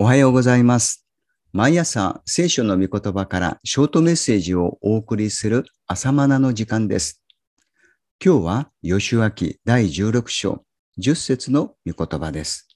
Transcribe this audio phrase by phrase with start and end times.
[0.00, 1.08] おはようございます。
[1.52, 7.24] 毎朝聖書の御言葉からショートメッセージをお送りする朝マナの時間です。
[8.24, 10.62] 今日は吉脇第16章
[11.00, 12.68] 10節の御言葉です。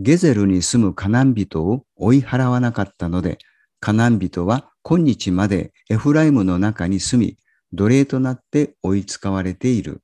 [0.00, 3.38] ゲゼルに住むカナン人を追い払わなかったので、
[3.78, 7.38] カナン人は今日までエフライムの中に住み、
[7.72, 10.02] 奴隷となって追い使われている。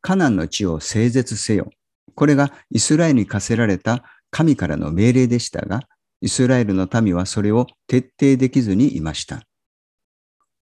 [0.00, 1.70] カナンの地を整絶せよ。
[2.14, 5.80] これがイスラエルに課せられた神からの命令でしたが、
[6.20, 9.42] イスラエルの民はそれを徹底できずにいました。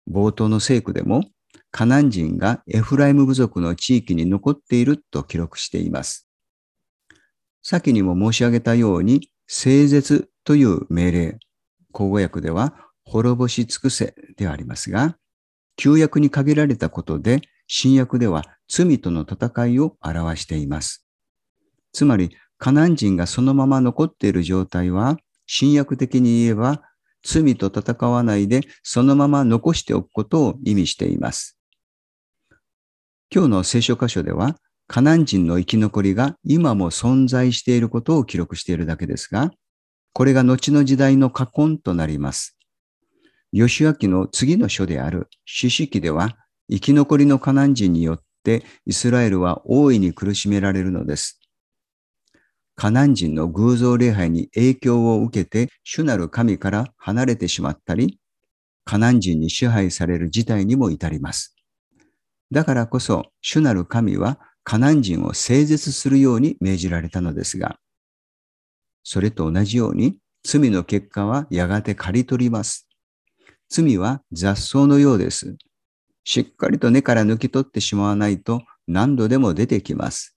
[0.09, 1.23] 冒頭の聖句でも、
[1.71, 6.27] カナン人がエフライム部族の地域に残っていると記録しています。
[7.61, 11.39] 先にも申し上げたように、整絶という命令、
[11.91, 15.17] 口語訳では滅ぼし尽くせではありますが、
[15.75, 21.05] 旧約に限られたことで、新約では罪との戦いを表しています。
[21.93, 26.81] つまり、カナン人がそのまま残っている状態は、新約的に言えば、
[27.23, 31.57] 罪と戦わないでそのまま残しておくことを意味しています。
[33.33, 39.51] 今日の聖書箇所では、カナン人の生き残りが今も存在していることを記録しているだけですが、
[40.13, 42.57] これが後の時代の過根となります。
[43.53, 46.37] 吉明の次の書である四式では、
[46.69, 51.42] 生き残りのカナン人によってイスラエルは大いに苦しめられるのです。
[52.75, 58.19] カナン人の偶像礼拝に影響を受けて主なる神から離れてしまったり、
[58.85, 61.55] カナン人に支配される事態にも至ります。
[62.51, 67.77] だからこそ主なる神はカナン人を整絶するように命じられたのですが、
[69.03, 72.87] それと同じように罪の結果はやがて刈り取ります。
[73.69, 75.55] 罪は雑草のようです。
[76.25, 80.37] しっかりと根から抜き取ってしまわないと何度でも出てきます。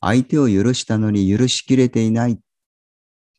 [0.00, 2.38] 相手を許したのに許しきれていない。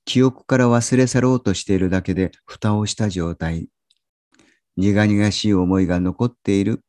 [0.06, 3.68] 記憶から忘れ去ろうとしているだけで蓋をした状態。
[4.78, 6.82] 苦々しい思いが残っている。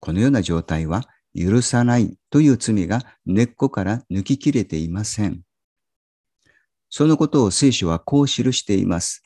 [0.00, 5.42] このような状態は許さないという罪が根っこから抜ききれていません。
[6.88, 9.22] そのことを聖書はこう記しています。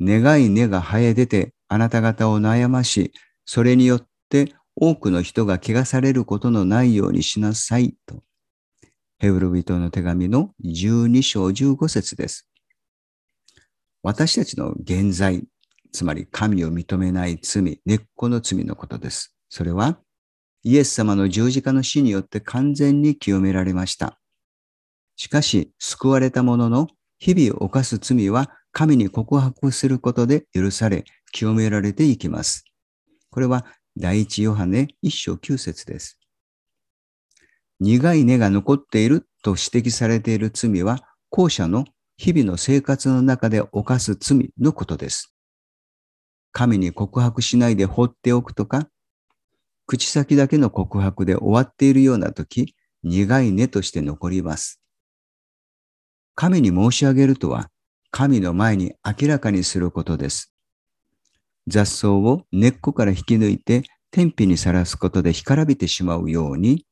[0.00, 3.12] 願い根が生え出てあなた方を悩まし、
[3.44, 8.22] それによって多くの人が怪我されることのないようにしなさいと。
[9.24, 12.46] ヘブル人の手紙の12章15節です。
[14.02, 15.44] 私たちの現在、
[15.92, 19.34] つまり神を認めない罪、根っこの罪のことです。
[19.48, 19.98] それは
[20.62, 24.20] イエス様の十字架の死によって完全に清められました。
[25.16, 32.66] しかし、救われたものの日々犯す罪は神に告白することで許され、清められていきます。
[33.30, 33.64] これは
[33.96, 36.18] 第一ヨハネ一章九節です。
[37.80, 41.84] 苦い根が残っていると指摘されている罪は、後者の
[42.16, 45.34] 日々の生活の中で犯す罪のことです。
[46.52, 48.88] 神に告白しないで放っておくとか、
[49.86, 54.80] 口先だけの告白で終わっているような時、苦い根として残ります。
[56.34, 57.70] 神に申し上げるとは、
[58.10, 60.54] 神の前に明らかにすることです。
[61.66, 66.86] 雑草を根っこから引き抜いて天日にさらすことで干からびてしまうように、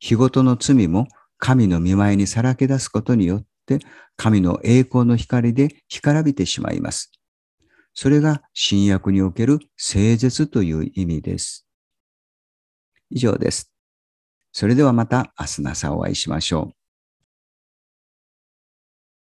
[0.00, 3.78] 日ごとの罪も神の見舞いにさらけ出すことによって、
[4.16, 7.12] 神の栄光の光で干からびてしまいます。
[7.94, 11.66] それが新約における聖絶という意味です。
[13.10, 13.72] 以上です。
[14.52, 16.77] それではまた明日の朝お会いしましょう。